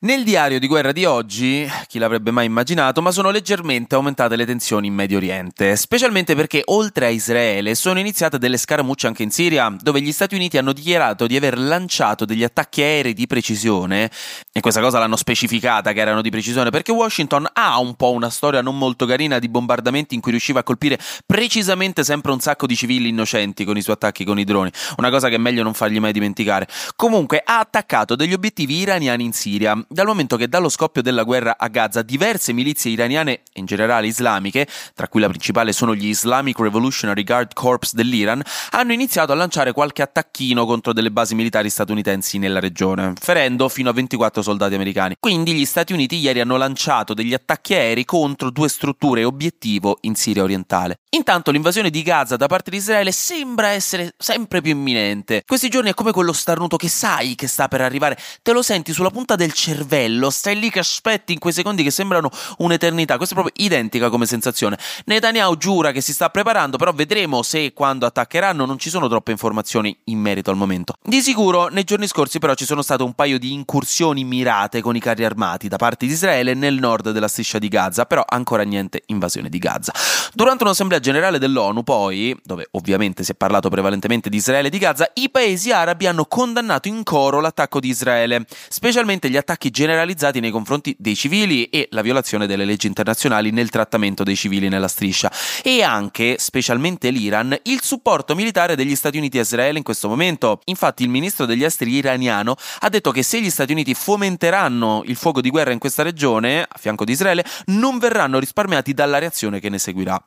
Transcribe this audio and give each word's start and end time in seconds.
Nel 0.00 0.22
diario 0.22 0.60
di 0.60 0.68
guerra 0.68 0.92
di 0.92 1.04
oggi, 1.04 1.68
chi 1.88 1.98
l'avrebbe 1.98 2.30
mai 2.30 2.46
immaginato, 2.46 3.02
ma 3.02 3.10
sono 3.10 3.30
leggermente 3.30 3.96
aumentate 3.96 4.36
le 4.36 4.46
tensioni 4.46 4.86
in 4.86 4.94
Medio 4.94 5.16
Oriente, 5.16 5.74
specialmente 5.74 6.36
perché 6.36 6.62
oltre 6.66 7.06
a 7.06 7.08
Israele 7.08 7.74
sono 7.74 7.98
iniziate 7.98 8.38
delle 8.38 8.58
scaramucce 8.58 9.08
anche 9.08 9.24
in 9.24 9.32
Siria, 9.32 9.74
dove 9.76 10.00
gli 10.00 10.12
Stati 10.12 10.36
Uniti 10.36 10.56
hanno 10.56 10.72
dichiarato 10.72 11.26
di 11.26 11.34
aver 11.34 11.58
lanciato 11.58 12.24
degli 12.24 12.44
attacchi 12.44 12.80
aerei 12.80 13.12
di 13.12 13.26
precisione, 13.26 14.08
e 14.52 14.60
questa 14.60 14.80
cosa 14.80 15.00
l'hanno 15.00 15.16
specificata 15.16 15.92
che 15.92 15.98
erano 15.98 16.22
di 16.22 16.30
precisione, 16.30 16.70
perché 16.70 16.92
Washington 16.92 17.48
ha 17.52 17.80
un 17.80 17.96
po' 17.96 18.12
una 18.12 18.30
storia 18.30 18.62
non 18.62 18.78
molto 18.78 19.04
carina 19.04 19.40
di 19.40 19.48
bombardamenti 19.48 20.14
in 20.14 20.20
cui 20.20 20.30
riusciva 20.30 20.60
a 20.60 20.62
colpire 20.62 20.96
precisamente 21.26 22.04
sempre 22.04 22.30
un 22.30 22.38
sacco 22.38 22.68
di 22.68 22.76
civili 22.76 23.08
innocenti 23.08 23.64
con 23.64 23.76
i 23.76 23.82
suoi 23.82 23.96
attacchi 23.96 24.24
con 24.24 24.38
i 24.38 24.44
droni, 24.44 24.70
una 24.98 25.10
cosa 25.10 25.28
che 25.28 25.34
è 25.34 25.38
meglio 25.38 25.64
non 25.64 25.74
fargli 25.74 25.98
mai 25.98 26.12
dimenticare. 26.12 26.68
Comunque 26.94 27.42
ha 27.44 27.58
attaccato 27.58 28.14
degli 28.14 28.32
obiettivi 28.32 28.76
iraniani 28.76 29.24
in 29.24 29.32
Siria 29.32 29.76
dal 29.88 30.06
momento 30.06 30.36
che 30.36 30.48
dallo 30.48 30.68
scoppio 30.68 31.02
della 31.02 31.22
guerra 31.22 31.56
a 31.58 31.68
Gaza 31.68 32.02
diverse 32.02 32.52
milizie 32.52 32.90
iraniane 32.90 33.32
e 33.52 33.60
in 33.60 33.64
generale 33.64 34.06
islamiche, 34.06 34.66
tra 34.94 35.08
cui 35.08 35.20
la 35.20 35.28
principale 35.28 35.72
sono 35.72 35.94
gli 35.94 36.06
Islamic 36.06 36.58
Revolutionary 36.58 37.24
Guard 37.24 37.54
Corps 37.54 37.94
dell'Iran, 37.94 38.42
hanno 38.70 38.92
iniziato 38.92 39.32
a 39.32 39.34
lanciare 39.34 39.72
qualche 39.72 40.02
attacchino 40.02 40.66
contro 40.66 40.92
delle 40.92 41.10
basi 41.10 41.34
militari 41.34 41.70
statunitensi 41.70 42.38
nella 42.38 42.60
regione, 42.60 43.14
ferendo 43.18 43.68
fino 43.68 43.90
a 43.90 43.92
24 43.92 44.42
soldati 44.42 44.74
americani. 44.74 45.16
Quindi 45.18 45.54
gli 45.54 45.64
Stati 45.64 45.92
Uniti 45.92 46.16
ieri 46.16 46.40
hanno 46.40 46.56
lanciato 46.56 47.14
degli 47.14 47.34
attacchi 47.34 47.74
aerei 47.74 48.04
contro 48.04 48.50
due 48.50 48.68
strutture 48.68 49.24
obiettivo 49.24 49.98
in 50.02 50.14
Siria 50.14 50.42
orientale. 50.42 50.98
Intanto 51.10 51.50
l'invasione 51.50 51.88
di 51.88 52.02
Gaza 52.02 52.36
da 52.36 52.48
parte 52.48 52.70
di 52.70 52.76
Israele 52.76 53.12
sembra 53.12 53.68
essere 53.68 54.12
sempre 54.18 54.60
più 54.60 54.72
imminente. 54.72 55.42
Questi 55.46 55.70
giorni 55.70 55.88
è 55.88 55.94
come 55.94 56.12
quello 56.12 56.34
starnuto 56.34 56.76
che 56.76 56.88
sai 56.88 57.34
che 57.34 57.46
sta 57.46 57.66
per 57.66 57.80
arrivare, 57.80 58.18
te 58.42 58.52
lo 58.52 58.60
senti 58.60 58.92
sulla 58.92 59.08
punta 59.08 59.34
del 59.34 59.54
cervello, 59.54 60.28
stai 60.28 60.58
lì 60.58 60.68
che 60.68 60.80
aspetti 60.80 61.32
in 61.32 61.38
quei 61.38 61.54
secondi 61.54 61.82
che 61.82 61.90
sembrano 61.90 62.28
un'eternità. 62.58 63.16
Questa 63.16 63.34
è 63.34 63.38
proprio 63.38 63.64
identica 63.64 64.10
come 64.10 64.26
sensazione. 64.26 64.78
Netanyahu 65.06 65.56
giura 65.56 65.92
che 65.92 66.02
si 66.02 66.12
sta 66.12 66.28
preparando, 66.28 66.76
però 66.76 66.92
vedremo 66.92 67.42
se 67.42 67.64
e 67.64 67.72
quando 67.72 68.04
attaccheranno 68.04 68.66
non 68.66 68.78
ci 68.78 68.90
sono 68.90 69.08
troppe 69.08 69.30
informazioni 69.30 69.96
in 70.04 70.18
merito 70.18 70.50
al 70.50 70.56
momento. 70.56 70.92
Di 71.02 71.22
sicuro 71.22 71.68
nei 71.68 71.84
giorni 71.84 72.06
scorsi 72.06 72.38
però 72.38 72.52
ci 72.54 72.66
sono 72.66 72.82
state 72.82 73.02
un 73.02 73.14
paio 73.14 73.38
di 73.38 73.54
incursioni 73.54 74.24
mirate 74.24 74.82
con 74.82 74.94
i 74.94 75.00
carri 75.00 75.24
armati 75.24 75.68
da 75.68 75.76
parte 75.78 76.04
di 76.04 76.12
Israele 76.12 76.52
nel 76.52 76.74
nord 76.74 77.12
della 77.12 77.28
striscia 77.28 77.58
di 77.58 77.68
Gaza, 77.68 78.04
però 78.04 78.22
ancora 78.26 78.62
niente 78.62 79.04
invasione 79.06 79.48
di 79.48 79.58
Gaza. 79.58 79.94
Durante 80.34 80.64
un'assemblea 80.64 80.96
Assemblea 80.98 81.00
generale 81.00 81.38
dell'ONU, 81.38 81.82
poi, 81.82 82.36
dove 82.44 82.68
ovviamente 82.72 83.24
si 83.24 83.32
è 83.32 83.34
parlato 83.34 83.68
prevalentemente 83.68 84.28
di 84.28 84.36
Israele 84.36 84.68
e 84.68 84.70
di 84.70 84.78
Gaza, 84.78 85.10
i 85.14 85.30
paesi 85.30 85.72
arabi 85.72 86.06
hanno 86.06 86.26
condannato 86.26 86.88
in 86.88 87.02
coro 87.02 87.40
l'attacco 87.40 87.80
di 87.80 87.88
Israele, 87.88 88.44
specialmente 88.68 89.30
gli 89.30 89.36
attacchi 89.36 89.70
generalizzati 89.70 90.40
nei 90.40 90.50
confronti 90.50 90.94
dei 90.98 91.16
civili 91.16 91.64
e 91.66 91.88
la 91.92 92.02
violazione 92.02 92.46
delle 92.46 92.64
leggi 92.64 92.86
internazionali 92.86 93.50
nel 93.50 93.70
trattamento 93.70 94.22
dei 94.22 94.36
civili 94.36 94.68
nella 94.68 94.88
striscia, 94.88 95.32
e 95.62 95.82
anche, 95.82 96.36
specialmente 96.38 97.10
l'Iran, 97.10 97.56
il 97.64 97.80
supporto 97.82 98.34
militare 98.34 98.76
degli 98.76 98.94
Stati 98.94 99.16
Uniti 99.16 99.38
a 99.38 99.42
Israele 99.42 99.78
in 99.78 99.84
questo 99.84 100.08
momento. 100.08 100.60
Infatti 100.64 101.02
il 101.02 101.08
ministro 101.08 101.46
degli 101.46 101.64
esteri 101.64 101.92
iraniano 101.92 102.56
ha 102.80 102.88
detto 102.88 103.10
che 103.10 103.22
se 103.22 103.40
gli 103.40 103.50
Stati 103.50 103.72
Uniti 103.72 103.94
fomenteranno 103.94 105.02
il 105.06 105.16
fuoco 105.16 105.40
di 105.40 105.50
guerra 105.50 105.72
in 105.72 105.78
questa 105.78 106.02
regione, 106.02 106.62
a 106.62 106.78
fianco 106.78 107.04
di 107.04 107.12
Israele, 107.12 107.44
non 107.66 107.98
verranno 107.98 108.38
risparmiati 108.38 108.92
dalla 108.92 109.18
reazione 109.18 109.60
che 109.60 109.68
ne 109.68 109.78
seguirà. 109.78 110.22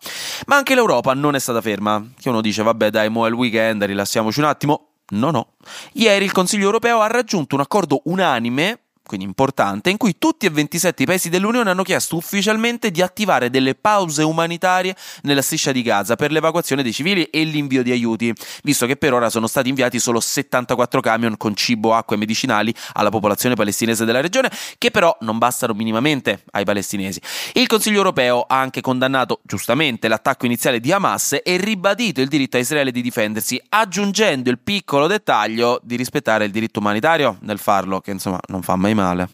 Ma 0.47 0.60
anche 0.61 0.75
l'Europa 0.75 1.13
non 1.13 1.35
è 1.35 1.39
stata 1.39 1.59
ferma. 1.59 2.03
Che 2.19 2.29
uno 2.29 2.39
dice, 2.39 2.63
vabbè 2.63 2.89
dai, 2.89 3.09
mo 3.09 3.25
è 3.25 3.29
il 3.29 3.35
weekend, 3.35 3.83
rilassiamoci 3.83 4.39
un 4.39 4.45
attimo. 4.45 4.89
No, 5.09 5.31
no. 5.31 5.53
Ieri 5.93 6.23
il 6.23 6.31
Consiglio 6.31 6.66
europeo 6.66 7.01
ha 7.01 7.07
raggiunto 7.07 7.55
un 7.55 7.61
accordo 7.61 8.01
unanime 8.05 8.79
quindi 9.11 9.27
importante, 9.27 9.89
in 9.89 9.97
cui 9.97 10.16
tutti 10.17 10.45
e 10.45 10.49
27 10.49 11.03
i 11.03 11.05
paesi 11.05 11.27
dell'Unione 11.27 11.69
hanno 11.69 11.83
chiesto 11.83 12.16
ufficialmente 12.16 12.91
di 12.91 13.01
attivare 13.01 13.49
delle 13.49 13.75
pause 13.75 14.23
umanitarie 14.23 14.95
nella 15.23 15.41
striscia 15.41 15.73
di 15.73 15.81
Gaza 15.81 16.16
per 16.16 16.31
l'evacuazione 16.31 16.81
dei 16.81 16.94
civili 16.94 17.23
e 17.25 17.44
l'invio 17.44 17.83
di 17.83 17.91
aiuti, 17.91 18.33
visto 18.63 18.85
che 18.85 18.95
per 18.95 19.11
ora 19.11 19.29
sono 19.29 19.47
stati 19.47 19.67
inviati 19.67 20.00
solo 20.00 20.21
74 20.21 21.01
camion 21.01 21.35
con 21.35 21.53
cibo, 21.55 21.94
acqua 21.94 22.16
e 22.16 22.19
medicinali 22.19 22.73
alla 22.94 23.09
popolazione 23.09 23.55
palestinese 23.55 24.05
della 24.05 24.21
regione, 24.21 24.50
che 24.77 24.91
però 24.91 25.13
non 25.19 25.38
bastano 25.38 25.73
minimamente 25.73 26.44
ai 26.51 26.63
palestinesi. 26.63 27.19
Il 27.51 27.67
Consiglio 27.67 27.97
europeo 27.97 28.45
ha 28.47 28.61
anche 28.61 28.79
condannato 28.79 29.41
giustamente 29.44 30.07
l'attacco 30.07 30.45
iniziale 30.45 30.79
di 30.79 30.94
Hamas 30.94 31.38
e 31.44 31.57
ribadito 31.57 32.21
il 32.21 32.29
diritto 32.29 32.55
a 32.55 32.61
Israele 32.61 32.91
di 32.91 33.01
difendersi, 33.01 33.61
aggiungendo 33.67 34.50
il 34.50 34.59
piccolo 34.59 35.07
dettaglio 35.07 35.81
di 35.83 35.97
rispettare 35.97 36.45
il 36.45 36.51
diritto 36.51 36.79
umanitario 36.79 37.39
nel 37.41 37.59
farlo, 37.59 38.00
che 38.00 38.11
insomma 38.11 38.39
non 38.47 38.61
fa 38.61 38.77
mai 38.77 38.94
male 38.94 39.00
male. 39.01 39.29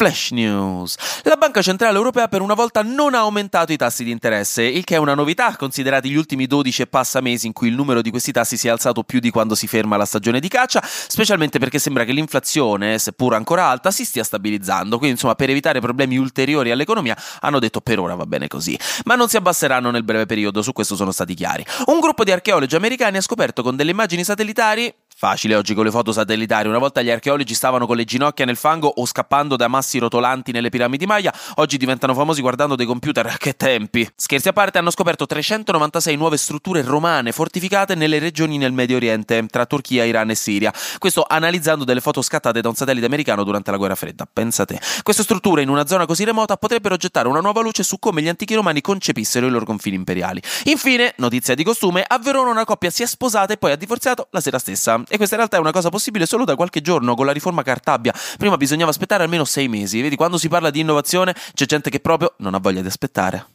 Flash 0.00 0.30
News. 0.30 0.96
La 1.24 1.36
Banca 1.36 1.60
Centrale 1.60 1.94
Europea 1.94 2.26
per 2.26 2.40
una 2.40 2.54
volta 2.54 2.80
non 2.82 3.14
ha 3.14 3.18
aumentato 3.18 3.70
i 3.72 3.76
tassi 3.76 4.02
di 4.02 4.10
interesse, 4.10 4.62
il 4.62 4.84
che 4.84 4.94
è 4.94 4.98
una 4.98 5.12
novità 5.12 5.54
considerati 5.56 6.08
gli 6.08 6.16
ultimi 6.16 6.46
12 6.46 6.80
e 6.80 6.86
passa 6.86 7.20
mesi 7.20 7.46
in 7.46 7.52
cui 7.52 7.68
il 7.68 7.74
numero 7.74 8.00
di 8.00 8.08
questi 8.08 8.32
tassi 8.32 8.56
si 8.56 8.66
è 8.66 8.70
alzato 8.70 9.02
più 9.02 9.20
di 9.20 9.28
quando 9.28 9.54
si 9.54 9.66
ferma 9.66 9.98
la 9.98 10.06
stagione 10.06 10.40
di 10.40 10.48
caccia, 10.48 10.82
specialmente 10.82 11.58
perché 11.58 11.78
sembra 11.78 12.04
che 12.04 12.12
l'inflazione, 12.12 12.98
seppur 12.98 13.34
ancora 13.34 13.66
alta, 13.66 13.90
si 13.90 14.06
stia 14.06 14.24
stabilizzando. 14.24 14.96
Quindi, 14.96 15.16
insomma, 15.16 15.34
per 15.34 15.50
evitare 15.50 15.80
problemi 15.80 16.16
ulteriori 16.16 16.70
all'economia, 16.70 17.14
hanno 17.40 17.58
detto 17.58 17.82
per 17.82 17.98
ora 17.98 18.14
va 18.14 18.24
bene 18.24 18.48
così. 18.48 18.78
Ma 19.04 19.16
non 19.16 19.28
si 19.28 19.36
abbasseranno 19.36 19.90
nel 19.90 20.02
breve 20.04 20.24
periodo, 20.24 20.62
su 20.62 20.72
questo 20.72 20.96
sono 20.96 21.12
stati 21.12 21.34
chiari. 21.34 21.62
Un 21.86 22.00
gruppo 22.00 22.24
di 22.24 22.32
archeologi 22.32 22.74
americani 22.74 23.18
ha 23.18 23.20
scoperto 23.20 23.62
con 23.62 23.76
delle 23.76 23.90
immagini 23.90 24.24
satellitari 24.24 24.94
Facile 25.20 25.54
oggi 25.54 25.74
con 25.74 25.84
le 25.84 25.90
foto 25.90 26.12
satellitari. 26.12 26.66
Una 26.66 26.78
volta 26.78 27.02
gli 27.02 27.10
archeologi 27.10 27.52
stavano 27.52 27.86
con 27.86 27.94
le 27.94 28.04
ginocchia 28.04 28.46
nel 28.46 28.56
fango 28.56 28.88
o 28.88 29.04
scappando 29.04 29.54
da 29.54 29.68
massi 29.68 29.98
rotolanti 29.98 30.50
nelle 30.50 30.70
piramidi 30.70 31.04
Maya, 31.04 31.30
oggi 31.56 31.76
diventano 31.76 32.14
famosi 32.14 32.40
guardando 32.40 32.74
dei 32.74 32.86
computer. 32.86 33.36
Che 33.36 33.54
tempi! 33.54 34.10
Scherzi 34.16 34.48
a 34.48 34.54
parte, 34.54 34.78
hanno 34.78 34.90
scoperto 34.90 35.26
396 35.26 36.16
nuove 36.16 36.38
strutture 36.38 36.80
romane 36.80 37.32
fortificate 37.32 37.94
nelle 37.94 38.18
regioni 38.18 38.56
nel 38.56 38.72
Medio 38.72 38.96
Oriente, 38.96 39.44
tra 39.50 39.66
Turchia, 39.66 40.04
Iran 40.04 40.30
e 40.30 40.34
Siria. 40.34 40.72
Questo 40.96 41.26
analizzando 41.28 41.84
delle 41.84 42.00
foto 42.00 42.22
scattate 42.22 42.62
da 42.62 42.70
un 42.70 42.74
satellite 42.74 43.04
americano 43.04 43.44
durante 43.44 43.70
la 43.70 43.76
guerra 43.76 43.96
fredda. 43.96 44.26
Pensate. 44.30 44.80
Queste 45.02 45.22
strutture 45.22 45.60
in 45.60 45.68
una 45.68 45.86
zona 45.86 46.06
così 46.06 46.24
remota 46.24 46.56
potrebbero 46.56 46.96
gettare 46.96 47.28
una 47.28 47.40
nuova 47.40 47.60
luce 47.60 47.82
su 47.82 47.98
come 47.98 48.22
gli 48.22 48.28
antichi 48.28 48.54
romani 48.54 48.80
concepissero 48.80 49.46
i 49.46 49.50
loro 49.50 49.66
confini 49.66 49.96
imperiali. 49.96 50.40
Infine, 50.64 51.12
notizia 51.18 51.54
di 51.54 51.62
costume, 51.62 52.02
a 52.06 52.18
Verona 52.18 52.48
una 52.48 52.64
coppia 52.64 52.88
si 52.88 53.02
è 53.02 53.06
sposata 53.06 53.52
e 53.52 53.58
poi 53.58 53.72
ha 53.72 53.76
divorziato 53.76 54.28
la 54.30 54.40
sera 54.40 54.58
stessa. 54.58 55.02
E 55.12 55.16
questa 55.16 55.34
in 55.34 55.40
realtà 55.40 55.56
è 55.56 55.60
una 55.60 55.72
cosa 55.72 55.88
possibile 55.88 56.24
solo 56.24 56.44
da 56.44 56.54
qualche 56.54 56.80
giorno 56.80 57.16
con 57.16 57.26
la 57.26 57.32
riforma 57.32 57.64
Cartabia. 57.64 58.14
Prima 58.38 58.56
bisognava 58.56 58.90
aspettare 58.90 59.24
almeno 59.24 59.44
sei 59.44 59.66
mesi. 59.66 60.00
Vedi, 60.00 60.14
quando 60.14 60.38
si 60.38 60.48
parla 60.48 60.70
di 60.70 60.78
innovazione 60.78 61.34
c'è 61.52 61.66
gente 61.66 61.90
che 61.90 61.98
proprio 61.98 62.34
non 62.38 62.54
ha 62.54 62.58
voglia 62.58 62.80
di 62.80 62.86
aspettare. 62.86 63.46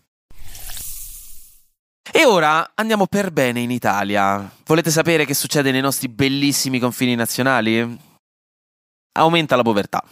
E 2.11 2.25
ora 2.25 2.71
andiamo 2.75 3.07
per 3.07 3.31
bene 3.31 3.61
in 3.61 3.71
Italia. 3.71 4.51
Volete 4.65 4.91
sapere 4.91 5.25
che 5.25 5.33
succede 5.33 5.71
nei 5.71 5.81
nostri 5.81 6.09
bellissimi 6.09 6.77
confini 6.77 7.15
nazionali? 7.15 7.99
Aumenta 9.13 9.55
la 9.55 9.63
povertà. 9.63 10.03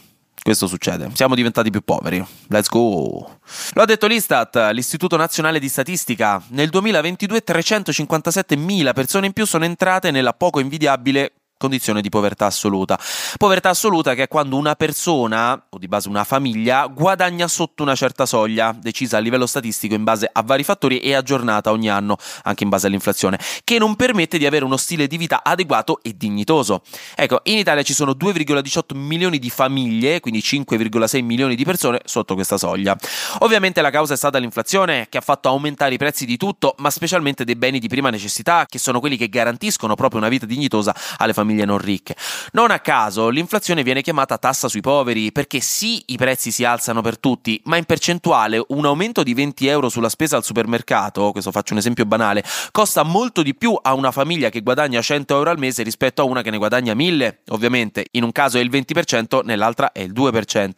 Questo 0.43 0.67
succede. 0.67 1.09
Siamo 1.13 1.35
diventati 1.35 1.69
più 1.69 1.81
poveri. 1.85 2.23
Let's 2.49 2.67
go. 2.67 3.39
Lo 3.75 3.81
ha 3.81 3.85
detto 3.85 4.07
l'Istat, 4.07 4.71
l'Istituto 4.73 5.15
Nazionale 5.15 5.57
di 5.57 5.69
Statistica. 5.69 6.43
Nel 6.49 6.67
2022 6.67 7.43
357.000 7.47 8.93
persone 8.93 9.27
in 9.27 9.31
più 9.31 9.45
sono 9.45 9.63
entrate 9.63 10.11
nella 10.11 10.33
poco 10.33 10.59
invidiabile 10.59 11.42
condizione 11.63 12.01
di 12.01 12.09
povertà 12.09 12.47
assoluta. 12.47 12.99
Povertà 13.37 13.69
assoluta 13.69 14.15
che 14.15 14.23
è 14.23 14.27
quando 14.27 14.57
una 14.57 14.75
persona, 14.75 15.67
o 15.69 15.77
di 15.77 15.87
base 15.87 16.09
una 16.09 16.25
famiglia, 16.25 16.87
guadagna 16.87 17.47
sotto 17.47 17.83
una 17.83 17.95
certa 17.95 18.25
soglia, 18.25 18.75
decisa 18.77 19.15
a 19.15 19.19
livello 19.21 19.45
statistico 19.45 19.95
in 19.95 20.03
base 20.03 20.29
a 20.29 20.41
vari 20.41 20.63
fattori 20.63 20.99
e 20.99 21.13
aggiornata 21.13 21.71
ogni 21.71 21.89
anno, 21.89 22.17
anche 22.43 22.63
in 22.63 22.69
base 22.69 22.87
all'inflazione, 22.87 23.39
che 23.63 23.79
non 23.79 23.95
permette 23.95 24.37
di 24.37 24.45
avere 24.45 24.65
uno 24.65 24.75
stile 24.75 25.07
di 25.07 25.15
vita 25.15 25.41
adeguato 25.41 25.99
e 26.01 26.17
dignitoso. 26.17 26.81
Ecco, 27.15 27.39
in 27.43 27.57
Italia 27.57 27.83
ci 27.83 27.93
sono 27.93 28.11
2,18 28.11 28.97
milioni 28.97 29.39
di 29.39 29.49
famiglie, 29.49 30.19
quindi 30.19 30.41
5,6 30.41 31.23
milioni 31.23 31.55
di 31.55 31.63
persone 31.63 32.01
sotto 32.03 32.33
questa 32.33 32.57
soglia. 32.57 32.97
Ovviamente 33.39 33.81
la 33.81 33.89
causa 33.89 34.15
è 34.15 34.17
stata 34.17 34.37
l'inflazione, 34.37 35.07
che 35.09 35.17
ha 35.17 35.21
fatto 35.21 35.47
aumentare 35.47 35.93
i 35.93 35.97
prezzi 35.97 36.25
di 36.25 36.35
tutto, 36.35 36.75
ma 36.79 36.89
specialmente 36.89 37.45
dei 37.45 37.55
beni 37.55 37.79
di 37.79 37.87
prima 37.87 38.09
necessità, 38.09 38.65
che 38.67 38.79
sono 38.79 38.99
quelli 38.99 39.15
che 39.15 39.29
garantiscono 39.29 39.95
proprio 39.95 40.19
una 40.19 40.29
vita 40.29 40.45
dignitosa 40.45 40.93
alle 41.17 41.31
famiglie 41.33 41.51
famiglie 41.53 41.65
non 41.65 41.77
ricche. 41.77 42.15
Non 42.53 42.71
a 42.71 42.79
caso 42.79 43.29
l'inflazione 43.29 43.83
viene 43.83 44.01
chiamata 44.01 44.37
tassa 44.37 44.67
sui 44.67 44.81
poveri 44.81 45.31
perché 45.31 45.59
sì 45.59 46.01
i 46.07 46.17
prezzi 46.17 46.51
si 46.51 46.63
alzano 46.63 47.01
per 47.01 47.19
tutti, 47.19 47.61
ma 47.65 47.77
in 47.77 47.85
percentuale 47.85 48.63
un 48.69 48.85
aumento 48.85 49.23
di 49.23 49.33
20 49.33 49.67
euro 49.67 49.89
sulla 49.89 50.09
spesa 50.09 50.35
al 50.35 50.43
supermercato, 50.43 51.31
questo 51.31 51.51
faccio 51.51 51.73
un 51.73 51.79
esempio 51.79 52.05
banale, 52.05 52.43
costa 52.71 53.03
molto 53.03 53.43
di 53.43 53.55
più 53.55 53.77
a 53.79 53.93
una 53.93 54.11
famiglia 54.11 54.49
che 54.49 54.61
guadagna 54.61 55.01
100 55.01 55.35
euro 55.35 55.49
al 55.51 55.59
mese 55.59 55.83
rispetto 55.83 56.21
a 56.21 56.25
una 56.25 56.41
che 56.41 56.49
ne 56.49 56.57
guadagna 56.57 56.93
1000. 56.93 57.41
Ovviamente 57.49 58.07
in 58.11 58.23
un 58.23 58.31
caso 58.31 58.57
è 58.57 58.61
il 58.61 58.69
20%, 58.69 59.41
nell'altra 59.43 59.91
è 59.91 60.01
il 60.01 60.11
2%. 60.11 60.71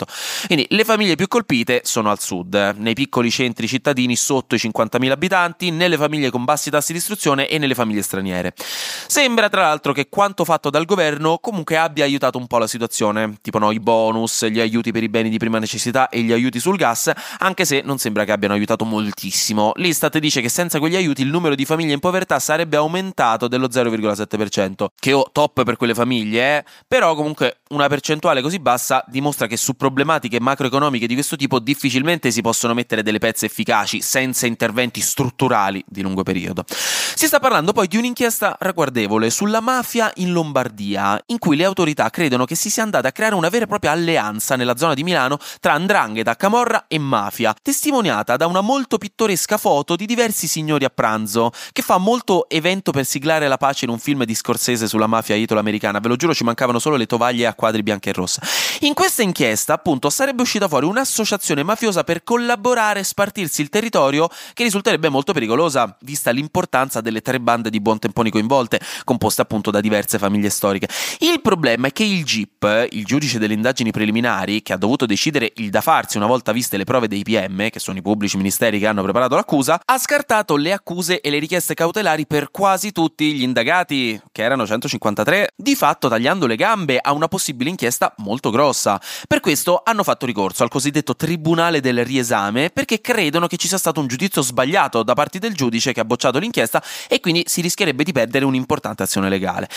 Quindi 0.48 0.66
le 0.70 0.84
famiglie 0.84 1.16
più 1.16 1.28
colpite 1.28 1.82
sono 1.84 2.12
al 2.12 2.20
sud, 2.20 2.76
nei 2.78 2.94
piccoli 2.94 3.30
centri 3.30 3.68
cittadini 3.68 4.16
sotto 4.16 4.56
i 4.56 4.58
50.000 4.58 5.12
abitanti, 5.12 5.72
nelle 5.72 5.98
famiglie 5.98 6.30
con 6.30 6.44
bassi 6.44 6.70
tassi 6.70 6.92
di 6.92 6.98
istruzione 6.98 7.48
e 7.48 7.58
nelle 7.58 7.76
famiglie 7.76 8.02
straniere. 8.02 8.54
Sembra 9.08 9.50
tra 9.50 9.62
l'altro 9.62 9.94
che 9.94 10.10
quanto 10.10 10.44
fatto 10.56 10.70
dal 10.70 10.86
governo 10.86 11.38
comunque 11.40 11.76
abbia 11.76 12.06
aiutato 12.06 12.38
un 12.38 12.48
po' 12.48 12.58
la 12.58 12.68
situazione, 12.68 13.36
tipo 13.42 13.60
no, 13.60 13.72
i 13.72 13.80
bonus, 13.82 14.46
gli 14.46 14.62
aiuti 14.62 14.92
per 14.92 15.04
i 15.04 15.10
beni 15.10 15.30
di 15.30 15.38
prima 15.38 15.60
necessità 15.60 16.08
e 16.08 16.22
gli 16.22 16.32
aiuti 16.32 16.60
sul 16.62 16.78
gas, 16.78 17.12
anche 17.40 17.66
se 17.66 17.82
non 17.84 17.98
sembra 17.98 18.24
che 18.24 18.32
abbiano 18.32 18.54
aiutato 18.54 18.86
moltissimo. 18.86 19.74
L'Istat 19.76 20.18
dice 20.18 20.40
che 20.40 20.48
senza 20.48 20.80
quegli 20.80 20.96
aiuti 20.96 21.24
il 21.24 21.28
numero 21.28 21.56
di 21.56 21.66
famiglie 21.66 21.92
in 21.94 22.00
povertà 22.00 22.40
sarebbe 22.40 22.78
aumentato 22.78 23.50
dello 23.50 23.68
0,7%, 23.68 24.86
che 24.98 25.12
ho 25.12 25.28
top 25.30 25.64
per 25.64 25.76
quelle 25.76 25.94
famiglie, 25.94 26.60
eh? 26.60 26.64
però 26.88 27.16
comunque 27.16 27.58
una 27.72 27.90
percentuale 27.90 28.42
così 28.42 28.60
bassa 28.60 29.04
dimostra 29.08 29.48
che 29.48 29.58
su 29.58 29.74
problematiche 29.74 30.40
macroeconomiche 30.40 31.08
di 31.08 31.16
questo 31.16 31.36
tipo 31.36 31.60
difficilmente 31.60 32.32
si 32.32 32.42
possono 32.42 32.74
mettere 32.74 33.04
delle 33.04 33.20
pezze 33.20 33.48
efficaci 33.48 34.02
senza 34.02 34.46
interventi 34.46 35.02
strutturali 35.02 35.84
di 35.86 36.02
lungo 36.02 36.24
periodo. 36.24 36.64
Si 36.68 37.28
sta 37.28 37.40
parlando 37.40 37.74
poi 37.74 37.88
di 37.88 37.98
un'inchiesta 37.98 38.56
ragguardevole 38.60 39.30
sulla 39.30 39.60
mafia 39.60 40.12
in 40.16 40.32
Lombardia, 40.32 40.45
in 41.28 41.40
cui 41.40 41.56
le 41.56 41.66
autorità 41.66 42.10
credono 42.10 42.46
che 42.46 42.56
si 42.56 42.70
sia 42.70 42.84
andata 42.84 43.08
a 43.08 43.12
creare 43.12 43.36
una 43.36 43.50
vera 43.50 43.66
e 43.66 43.68
propria 43.68 43.92
alleanza 43.92 44.56
nella 44.56 44.78
zona 44.78 44.94
di 44.94 45.04
Milano 45.04 45.38
tra 45.60 45.74
Andrangheta, 45.74 46.36
Camorra 46.36 46.86
e 46.88 47.00
mafia, 47.00 47.56
testimoniata 47.62 48.36
da 48.36 48.48
una 48.48 48.62
molto 48.62 48.98
pittoresca 48.98 49.58
foto 49.58 49.96
di 49.96 50.06
diversi 50.06 50.48
signori 50.48 50.86
a 50.86 50.90
pranzo, 50.90 51.52
che 51.72 51.82
fa 51.82 51.98
molto 51.98 52.50
evento 52.50 52.92
per 52.92 53.06
siglare 53.06 53.48
la 53.48 53.58
pace 53.58 53.86
in 53.86 53.92
un 53.92 54.00
film 54.00 54.24
di 54.24 54.36
Scorsese 54.36 54.88
sulla 54.88 55.08
mafia 55.08 55.36
italo-americana. 55.36 56.00
Ve 56.00 56.08
lo 56.08 56.16
giuro, 56.16 56.34
ci 56.34 56.44
mancavano 56.44 56.80
solo 56.80 56.96
le 56.96 57.06
tovaglie 57.06 57.48
a 57.48 57.54
quadri 57.54 57.84
bianche 57.84 58.10
e 58.10 58.14
rosse. 58.14 58.42
In 58.82 58.94
questa 58.94 59.22
inchiesta, 59.22 59.74
appunto, 59.74 60.10
sarebbe 60.10 60.42
uscita 60.42 60.68
fuori 60.68 60.86
un'associazione 60.86 61.64
mafiosa 61.64 62.04
per 62.04 62.24
collaborare 62.24 63.00
e 63.00 63.04
spartirsi 63.04 63.62
il 63.62 63.70
territorio 63.70 64.30
che 64.54 64.64
risulterebbe 64.64 65.10
molto 65.10 65.34
pericolosa, 65.34 65.96
vista 66.02 66.32
l'importanza 66.32 67.02
delle 67.02 67.22
tre 67.22 67.40
bande 67.40 67.70
di 67.70 67.80
buontemponi 67.80 68.30
coinvolte, 68.30 68.80
composte 69.04 69.42
appunto 69.42 69.72
da 69.72 69.82
diverse 69.82 70.18
famiglie 70.18 70.35
storiche. 70.50 70.88
Il 71.20 71.42
problema 71.42 71.88
è 71.88 71.92
che 71.92 72.04
il 72.04 72.24
GIP, 72.24 72.88
il 72.92 73.06
giudice 73.06 73.40
delle 73.40 73.54
indagini 73.54 73.92
preliminari, 73.92 74.62
che 74.62 74.74
ha 74.74 74.78
dovuto 74.78 75.06
decidere 75.06 75.52
il 75.56 75.70
da 75.70 75.82
farsi 75.82 76.18
una 76.18 76.26
volta 76.26 76.52
viste 76.52 76.78
le 76.78 76.84
prove 76.84 77.08
dei 77.08 77.24
PM, 77.24 77.70
che 77.70 77.80
sono 77.80 77.98
i 77.98 78.02
pubblici 78.02 78.38
ministeri 78.38 78.80
che 78.80 78.88
hanno 78.88 79.04
preparato 79.04 79.36
l'accusa, 79.36 79.80
ha 79.84 79.98
scartato 79.98 80.56
le 80.56 80.72
accuse 80.72 81.22
e 81.22 81.30
le 81.30 81.40
richieste 81.40 81.74
cautelari 81.74 82.26
per 82.26 82.52
quasi 82.52 82.92
tutti 82.92 83.34
gli 83.34 83.42
indagati, 83.42 84.20
che 84.32 84.44
erano 84.44 84.66
153, 84.66 85.50
di 85.56 85.76
fatto 85.76 86.08
tagliando 86.08 86.46
le 86.48 86.56
gambe 86.56 87.00
a 87.02 87.12
una 87.12 87.28
possibile 87.28 87.70
inchiesta 87.70 88.14
molto 88.18 88.50
grossa. 88.50 89.00
Per 89.28 89.40
questo 89.40 89.82
hanno 89.84 90.04
fatto 90.04 90.26
ricorso 90.26 90.64
al 90.64 90.70
cosiddetto 90.70 91.16
tribunale 91.16 91.82
del 91.82 92.04
riesame 92.06 92.70
perché 92.70 93.02
credono 93.02 93.48
che 93.48 93.58
ci 93.58 93.68
sia 93.68 93.78
stato 93.78 94.00
un 94.00 94.08
giudizio 94.08 94.42
sbagliato 94.42 95.04
da 95.04 95.14
parte 95.14 95.40
del 95.40 95.54
giudice 95.54 95.94
che 95.94 96.00
ha 96.00 96.06
bocciato 96.06 96.40
l'inchiesta 96.40 96.84
e 97.08 97.20
quindi 97.20 97.44
si 97.48 97.62
rischierebbe 97.62 98.04
di 98.04 98.12
perdere 98.12 98.46
un'importante 98.46 99.04
azione 99.04 99.30
legale. 99.30 99.70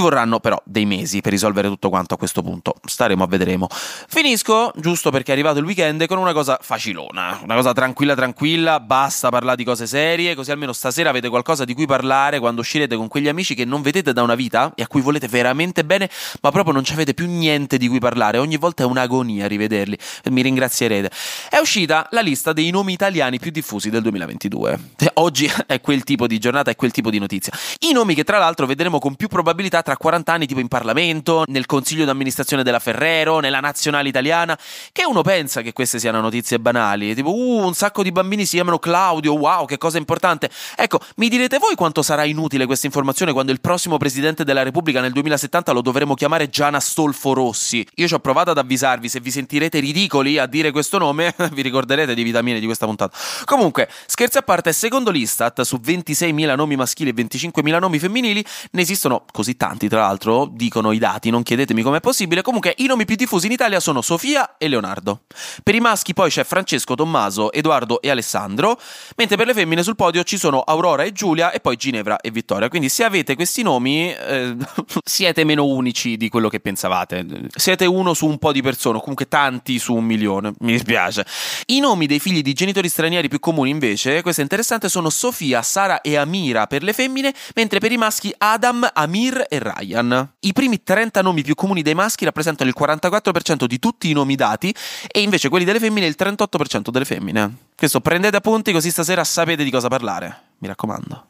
Ci 0.00 0.06
vorranno 0.06 0.40
però 0.40 0.58
dei 0.64 0.86
mesi 0.86 1.20
per 1.20 1.30
risolvere 1.30 1.68
tutto 1.68 1.90
quanto 1.90 2.14
a 2.14 2.16
questo 2.16 2.40
punto. 2.40 2.76
Staremo 2.82 3.22
a 3.22 3.26
vedremo. 3.26 3.66
Finisco, 3.70 4.72
giusto 4.76 5.10
perché 5.10 5.32
è 5.32 5.34
arrivato 5.34 5.58
il 5.58 5.66
weekend, 5.66 6.06
con 6.06 6.16
una 6.16 6.32
cosa 6.32 6.58
facilona, 6.58 7.40
una 7.42 7.54
cosa 7.54 7.74
tranquilla 7.74 8.14
tranquilla, 8.14 8.80
basta 8.80 9.28
parlare 9.28 9.58
di 9.58 9.64
cose 9.64 9.86
serie, 9.86 10.34
così 10.34 10.52
almeno 10.52 10.72
stasera 10.72 11.10
avete 11.10 11.28
qualcosa 11.28 11.66
di 11.66 11.74
cui 11.74 11.84
parlare 11.84 12.38
quando 12.38 12.62
uscirete 12.62 12.96
con 12.96 13.08
quegli 13.08 13.28
amici 13.28 13.54
che 13.54 13.66
non 13.66 13.82
vedete 13.82 14.14
da 14.14 14.22
una 14.22 14.34
vita 14.34 14.72
e 14.74 14.82
a 14.82 14.86
cui 14.86 15.02
volete 15.02 15.28
veramente 15.28 15.84
bene, 15.84 16.08
ma 16.40 16.50
proprio 16.50 16.72
non 16.72 16.82
avete 16.92 17.12
più 17.12 17.26
niente 17.26 17.76
di 17.76 17.86
cui 17.86 17.98
parlare. 17.98 18.38
Ogni 18.38 18.56
volta 18.56 18.84
è 18.84 18.86
un'agonia 18.86 19.46
rivederli. 19.46 19.98
Mi 20.30 20.40
ringrazierete. 20.40 21.10
È 21.50 21.58
uscita 21.58 22.08
la 22.12 22.22
lista 22.22 22.54
dei 22.54 22.70
nomi 22.70 22.94
italiani 22.94 23.38
più 23.38 23.50
diffusi 23.50 23.90
del 23.90 24.00
2022. 24.00 24.80
Oggi 25.14 25.52
è 25.66 25.78
quel 25.82 26.04
tipo 26.04 26.26
di 26.26 26.38
giornata, 26.38 26.70
è 26.70 26.76
quel 26.76 26.90
tipo 26.90 27.10
di 27.10 27.18
notizia. 27.18 27.52
I 27.80 27.92
nomi 27.92 28.14
che 28.14 28.24
tra 28.24 28.38
l'altro 28.38 28.64
vedremo 28.64 28.98
con 28.98 29.14
più 29.14 29.28
probabilità 29.28 29.82
tra 29.90 29.96
40 29.96 30.32
anni, 30.32 30.46
tipo 30.46 30.60
in 30.60 30.68
Parlamento, 30.68 31.42
nel 31.48 31.66
consiglio 31.66 32.04
d'amministrazione 32.04 32.62
della 32.62 32.78
Ferrero, 32.78 33.40
nella 33.40 33.58
nazionale 33.58 34.08
italiana, 34.08 34.56
che 34.92 35.04
uno 35.04 35.22
pensa 35.22 35.62
che 35.62 35.72
queste 35.72 35.98
siano 35.98 36.20
notizie 36.20 36.60
banali, 36.60 37.12
tipo 37.12 37.34
uh, 37.34 37.66
un 37.66 37.74
sacco 37.74 38.04
di 38.04 38.12
bambini 38.12 38.44
si 38.44 38.54
chiamano 38.54 38.78
Claudio, 38.78 39.34
wow, 39.36 39.66
che 39.66 39.78
cosa 39.78 39.98
importante. 39.98 40.48
Ecco, 40.76 41.00
mi 41.16 41.28
direte 41.28 41.58
voi 41.58 41.74
quanto 41.74 42.02
sarà 42.02 42.24
inutile 42.24 42.66
questa 42.66 42.86
informazione 42.86 43.32
quando 43.32 43.50
il 43.50 43.60
prossimo 43.60 43.96
presidente 43.96 44.44
della 44.44 44.62
Repubblica 44.62 45.00
nel 45.00 45.10
2070 45.12 45.72
lo 45.72 45.80
dovremo 45.82 46.14
chiamare 46.14 46.48
Gian 46.48 46.76
Astolfo 46.76 47.32
Rossi. 47.32 47.84
Io 47.96 48.06
ci 48.06 48.14
ho 48.14 48.20
provato 48.20 48.50
ad 48.52 48.58
avvisarvi, 48.58 49.08
se 49.08 49.18
vi 49.18 49.32
sentirete 49.32 49.80
ridicoli 49.80 50.38
a 50.38 50.46
dire 50.46 50.70
questo 50.70 50.98
nome, 50.98 51.34
vi 51.50 51.62
ricorderete 51.62 52.14
di 52.14 52.22
vitamine 52.22 52.60
di 52.60 52.66
questa 52.66 52.86
puntata. 52.86 53.16
Comunque, 53.44 53.88
scherzi 54.06 54.38
a 54.38 54.42
parte, 54.42 54.72
secondo 54.72 55.10
l'Istat, 55.10 55.62
su 55.62 55.80
26.000 55.82 56.54
nomi 56.54 56.76
maschili 56.76 57.10
e 57.10 57.14
25.000 57.14 57.78
nomi 57.80 57.98
femminili, 57.98 58.44
ne 58.70 58.80
esistono 58.80 59.24
così 59.32 59.56
tanti, 59.56 59.79
tra 59.88 60.00
l'altro, 60.00 60.48
dicono 60.50 60.92
i 60.92 60.98
dati, 60.98 61.30
non 61.30 61.42
chiedetemi 61.42 61.82
com'è 61.82 62.00
possibile. 62.00 62.42
Comunque, 62.42 62.74
i 62.78 62.86
nomi 62.86 63.04
più 63.04 63.16
diffusi 63.16 63.46
in 63.46 63.52
Italia 63.52 63.80
sono 63.80 64.02
Sofia 64.02 64.56
e 64.58 64.68
Leonardo. 64.68 65.22
Per 65.62 65.74
i 65.74 65.80
maschi 65.80 66.14
poi 66.14 66.30
c'è 66.30 66.44
Francesco, 66.44 66.94
Tommaso, 66.94 67.52
Edoardo 67.52 68.00
e 68.00 68.10
Alessandro, 68.10 68.78
mentre 69.16 69.36
per 69.36 69.46
le 69.46 69.54
femmine 69.54 69.82
sul 69.82 69.96
podio 69.96 70.22
ci 70.22 70.38
sono 70.38 70.60
Aurora 70.60 71.04
e 71.04 71.12
Giulia 71.12 71.50
e 71.50 71.60
poi 71.60 71.76
Ginevra 71.76 72.20
e 72.20 72.30
Vittoria. 72.30 72.68
Quindi 72.68 72.88
se 72.88 73.04
avete 73.04 73.34
questi 73.34 73.62
nomi, 73.62 74.12
eh, 74.12 74.56
siete 75.04 75.44
meno 75.44 75.64
unici 75.64 76.16
di 76.16 76.28
quello 76.28 76.48
che 76.48 76.60
pensavate. 76.60 77.26
Siete 77.54 77.86
uno 77.86 78.14
su 78.14 78.26
un 78.26 78.38
po' 78.38 78.52
di 78.52 78.62
persone, 78.62 78.98
comunque 79.00 79.28
tanti 79.28 79.78
su 79.78 79.94
un 79.94 80.04
milione. 80.04 80.52
Mi 80.60 80.72
dispiace. 80.72 81.24
I 81.66 81.80
nomi 81.80 82.06
dei 82.06 82.18
figli 82.18 82.42
di 82.42 82.52
genitori 82.52 82.88
stranieri 82.88 83.28
più 83.28 83.38
comuni, 83.38 83.70
invece, 83.70 84.22
questo 84.22 84.40
è 84.40 84.44
interessante, 84.44 84.88
sono 84.88 85.10
Sofia, 85.10 85.62
Sara 85.62 86.00
e 86.00 86.16
Amira 86.16 86.66
per 86.66 86.82
le 86.82 86.92
femmine, 86.92 87.32
mentre 87.54 87.78
per 87.78 87.92
i 87.92 87.96
maschi 87.96 88.34
Adam, 88.38 88.88
Amir 88.92 89.46
e 89.48 89.58
Ryan. 89.74 90.32
I 90.40 90.52
primi 90.52 90.82
30 90.82 91.22
nomi 91.22 91.42
più 91.42 91.54
comuni 91.54 91.82
dei 91.82 91.94
maschi 91.94 92.24
rappresentano 92.24 92.68
il 92.68 92.76
44% 92.78 93.64
di 93.64 93.78
tutti 93.78 94.10
i 94.10 94.12
nomi 94.12 94.34
dati 94.34 94.74
e 95.10 95.20
invece 95.20 95.48
quelli 95.48 95.64
delle 95.64 95.80
femmine 95.80 96.06
il 96.06 96.16
38% 96.18 96.90
delle 96.90 97.04
femmine. 97.04 97.56
Questo 97.76 98.00
prendete 98.00 98.36
appunti 98.36 98.72
così 98.72 98.90
stasera 98.90 99.24
sapete 99.24 99.64
di 99.64 99.70
cosa 99.70 99.88
parlare. 99.88 100.42
Mi 100.58 100.68
raccomando. 100.68 101.26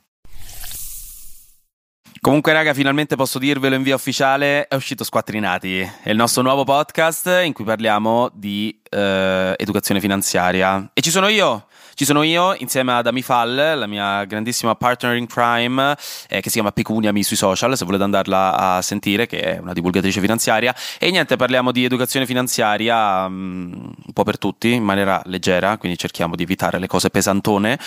Comunque, 2.23 2.53
raga, 2.53 2.75
finalmente 2.75 3.17
posso 3.17 3.39
dirvelo 3.39 3.75
in 3.75 3.83
via 3.83 3.95
ufficiale: 3.95 4.69
è 4.69 4.75
uscito 4.75 5.05
Squattrinati. 5.05 5.81
È 5.81 6.11
il 6.11 6.17
nostro 6.17 6.43
nuovo 6.43 6.65
podcast 6.65 7.41
in 7.43 7.55
cui 7.55 7.65
parliamo 7.65 8.31
di 8.35 8.79
eh, 8.91 9.55
educazione 9.57 10.01
finanziaria. 10.01 10.91
E 10.93 11.01
ci 11.01 11.11
sono 11.11 11.29
io, 11.29 11.69
ci 11.95 12.05
sono 12.05 12.23
io 12.23 12.55
insieme 12.59 12.93
ad 12.93 13.07
Amifal, 13.07 13.55
la 13.77 13.87
mia 13.87 14.25
grandissima 14.25 14.75
partner 14.75 15.17
in 15.17 15.27
crime, 15.27 15.97
eh, 16.29 16.41
che 16.41 16.49
si 16.49 16.55
chiama 16.55 16.73
Pecuniami 16.73 17.23
sui 17.23 17.37
social, 17.37 17.77
se 17.77 17.85
volete 17.85 18.05
andarla 18.05 18.57
a 18.57 18.83
sentire, 18.83 19.27
che 19.27 19.41
è 19.41 19.59
una 19.59 19.73
divulgatrice 19.73 20.21
finanziaria. 20.21 20.75
E 20.99 21.11
niente, 21.11 21.37
parliamo 21.37 21.73
di 21.73 21.85
educazione 21.85 22.27
finanziaria 22.27 23.27
um, 23.27 23.93
un 24.05 24.13
po' 24.13 24.23
per 24.23 24.39
tutti, 24.39 24.73
in 24.73 24.85
maniera 24.85 25.21
leggera, 25.27 25.77
quindi 25.77 25.99
cerchiamo 25.99 26.37
di 26.37 26.43
evitare 26.43 26.79
le 26.79 26.87
cose 26.87 27.11
pesantone. 27.11 27.79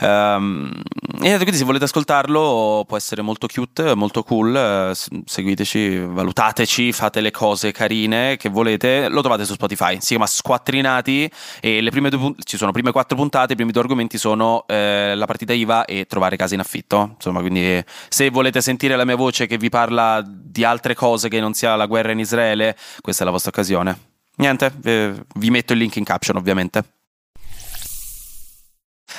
Um, 0.00 0.70
e 1.16 1.20
niente, 1.20 1.38
quindi 1.38 1.56
se 1.56 1.64
volete 1.64 1.84
ascoltarlo 1.84 2.84
può 2.86 2.96
essere 2.96 3.22
molto 3.22 3.46
cute, 3.46 3.94
molto 3.94 4.22
cool, 4.22 4.54
eh, 4.54 4.92
seguiteci, 5.24 5.98
valutateci, 5.98 6.92
fate 6.92 7.20
le 7.20 7.30
cose 7.30 7.72
carine 7.72 8.36
che 8.36 8.48
volete, 8.48 9.08
lo 9.08 9.20
trovate 9.20 9.44
su 9.44 9.54
Spotify, 9.54 9.94
si 10.00 10.08
chiama 10.08 10.26
Squattrinati 10.26 11.30
e 11.60 11.80
le 11.80 11.90
prime 11.90 12.10
due, 12.10 12.34
ci 12.44 12.56
sono 12.56 12.72
prime 12.72 12.92
quattro 12.92 13.16
puntate 13.16 13.47
primi 13.54 13.72
due 13.72 13.82
argomenti 13.82 14.18
sono 14.18 14.64
eh, 14.66 15.14
la 15.14 15.26
partita 15.26 15.52
IVA 15.52 15.84
e 15.84 16.06
trovare 16.06 16.36
casa 16.36 16.54
in 16.54 16.60
affitto. 16.60 17.12
Insomma, 17.14 17.40
quindi 17.40 17.82
se 18.08 18.30
volete 18.30 18.60
sentire 18.60 18.96
la 18.96 19.04
mia 19.04 19.16
voce 19.16 19.46
che 19.46 19.58
vi 19.58 19.68
parla 19.68 20.22
di 20.26 20.64
altre 20.64 20.94
cose 20.94 21.28
che 21.28 21.40
non 21.40 21.54
sia 21.54 21.76
la 21.76 21.86
guerra 21.86 22.12
in 22.12 22.18
Israele, 22.18 22.76
questa 23.00 23.22
è 23.22 23.24
la 23.24 23.32
vostra 23.32 23.50
occasione. 23.50 23.98
Niente, 24.36 24.72
eh, 24.84 25.14
vi 25.36 25.50
metto 25.50 25.72
il 25.72 25.78
link 25.80 25.96
in 25.96 26.04
caption 26.04 26.36
ovviamente. 26.36 26.84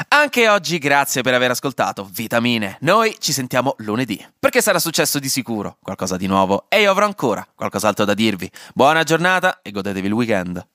Anche 0.09 0.47
oggi 0.47 0.77
grazie 0.77 1.21
per 1.21 1.33
aver 1.33 1.51
ascoltato 1.51 2.07
Vitamine. 2.09 2.77
Noi 2.81 3.15
ci 3.19 3.33
sentiamo 3.33 3.75
lunedì, 3.79 4.23
perché 4.39 4.61
sarà 4.61 4.79
successo 4.79 5.19
di 5.19 5.27
sicuro 5.27 5.77
qualcosa 5.81 6.15
di 6.15 6.27
nuovo 6.27 6.65
e 6.69 6.81
io 6.81 6.91
avrò 6.91 7.05
ancora 7.05 7.45
qualcos'altro 7.53 8.05
da 8.05 8.13
dirvi. 8.13 8.49
Buona 8.73 9.03
giornata 9.03 9.59
e 9.61 9.71
godetevi 9.71 10.07
il 10.07 10.13
weekend. 10.13 10.65